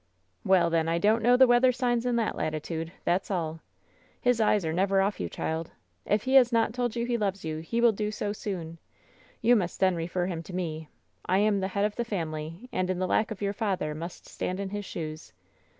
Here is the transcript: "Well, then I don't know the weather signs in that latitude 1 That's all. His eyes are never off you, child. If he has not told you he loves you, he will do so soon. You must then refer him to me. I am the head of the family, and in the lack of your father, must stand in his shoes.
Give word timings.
"Well, 0.43 0.71
then 0.71 0.89
I 0.89 0.97
don't 0.97 1.21
know 1.21 1.37
the 1.37 1.45
weather 1.45 1.71
signs 1.71 2.07
in 2.07 2.15
that 2.15 2.35
latitude 2.35 2.87
1 2.87 2.97
That's 3.05 3.29
all. 3.29 3.59
His 4.19 4.41
eyes 4.41 4.65
are 4.65 4.73
never 4.73 4.99
off 4.99 5.19
you, 5.19 5.29
child. 5.29 5.69
If 6.07 6.23
he 6.23 6.33
has 6.33 6.51
not 6.51 6.73
told 6.73 6.95
you 6.95 7.05
he 7.05 7.19
loves 7.19 7.45
you, 7.45 7.59
he 7.59 7.79
will 7.81 7.91
do 7.91 8.09
so 8.09 8.33
soon. 8.33 8.79
You 9.43 9.55
must 9.55 9.79
then 9.79 9.95
refer 9.95 10.25
him 10.25 10.41
to 10.41 10.55
me. 10.55 10.89
I 11.27 11.37
am 11.37 11.59
the 11.59 11.67
head 11.67 11.85
of 11.85 11.97
the 11.97 12.03
family, 12.03 12.67
and 12.73 12.89
in 12.89 12.97
the 12.97 13.05
lack 13.05 13.29
of 13.29 13.43
your 13.43 13.53
father, 13.53 13.93
must 13.93 14.25
stand 14.25 14.59
in 14.59 14.69
his 14.71 14.85
shoes. 14.85 15.33